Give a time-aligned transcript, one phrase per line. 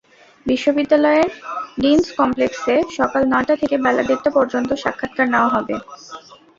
[0.45, 1.29] বিশ্ববিদ্যালয়ের
[1.77, 5.75] ডিনস কমপ্লেক্সে সকাল নয়টা থেকে বেলা দেড়টা পর্যন্ত সাক্ষাৎকার নেওয়া হবে।